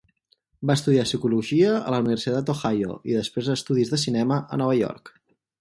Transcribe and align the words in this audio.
Va 0.69 0.75
estudiar 0.79 1.03
psicologia 1.07 1.75
a 1.81 1.93
la 1.95 1.99
Universitat 2.05 2.49
d'Ohio 2.49 2.97
i 3.13 3.21
després 3.21 3.53
estudis 3.59 3.93
de 3.95 4.03
cinema 4.07 4.43
a 4.57 4.61
Nova 4.65 4.79
York. 4.85 5.17